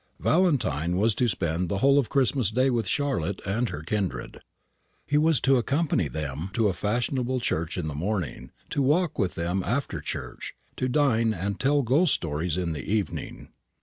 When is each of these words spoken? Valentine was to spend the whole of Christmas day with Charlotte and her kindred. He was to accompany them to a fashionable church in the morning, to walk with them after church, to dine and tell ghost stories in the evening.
Valentine 0.19 0.97
was 0.97 1.13
to 1.13 1.27
spend 1.27 1.69
the 1.69 1.77
whole 1.77 1.99
of 1.99 2.09
Christmas 2.09 2.49
day 2.49 2.71
with 2.71 2.87
Charlotte 2.87 3.39
and 3.45 3.69
her 3.69 3.83
kindred. 3.83 4.41
He 5.05 5.19
was 5.19 5.39
to 5.41 5.57
accompany 5.57 6.07
them 6.07 6.49
to 6.53 6.69
a 6.69 6.73
fashionable 6.73 7.39
church 7.39 7.77
in 7.77 7.87
the 7.87 7.93
morning, 7.93 8.49
to 8.71 8.81
walk 8.81 9.19
with 9.19 9.35
them 9.35 9.61
after 9.61 10.01
church, 10.01 10.55
to 10.77 10.89
dine 10.89 11.35
and 11.35 11.59
tell 11.59 11.83
ghost 11.83 12.15
stories 12.15 12.57
in 12.57 12.73
the 12.73 12.91
evening. 12.91 13.49